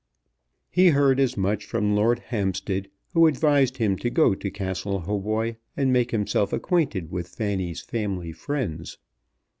[0.71, 5.57] He heard as much from Lord Hampstead, who advised him to go to Castle Hautboy,
[5.77, 8.97] and make himself acquainted with Fanny's family friends.